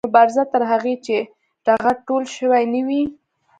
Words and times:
مبارزه 0.09 0.43
تر 0.53 0.61
هغې 0.71 0.95
چې 1.05 1.15
ټغر 1.65 1.95
ټول 2.07 2.23
شوی 2.35 2.63
نه 2.73 2.81
وي 2.87 3.03